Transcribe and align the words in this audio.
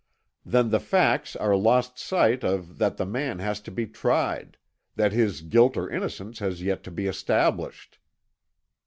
"Then 0.43 0.71
the 0.71 0.79
facts 0.79 1.35
are 1.35 1.55
lost 1.55 1.99
sight 1.99 2.43
of 2.43 2.79
that 2.79 2.97
the 2.97 3.05
man 3.05 3.37
has 3.37 3.61
to 3.61 3.71
be 3.71 3.85
tried, 3.85 4.57
that 4.95 5.11
his 5.11 5.41
guilt 5.41 5.77
or 5.77 5.87
innocence 5.91 6.39
has 6.39 6.63
yet 6.63 6.81
to 6.85 6.89
be 6.89 7.05
established." 7.05 7.99